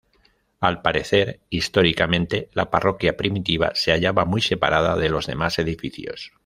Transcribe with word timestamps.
Al 0.59 0.81
parecer, 0.81 1.41
históricamente, 1.51 2.49
la 2.53 2.71
parroquia 2.71 3.15
primitiva 3.15 3.73
se 3.75 3.91
hallaba 3.91 4.25
muy 4.25 4.41
separada 4.41 4.95
de 4.97 5.09
los 5.09 5.27
demás 5.27 5.59
edificios. 5.59 6.31